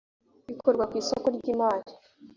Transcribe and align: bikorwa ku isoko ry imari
bikorwa 0.49 0.83
ku 0.89 0.95
isoko 1.01 1.27
ry 1.37 1.45
imari 1.53 1.91